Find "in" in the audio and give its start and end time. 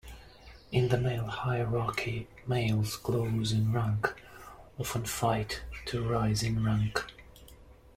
0.71-0.89, 3.51-3.71, 6.41-6.65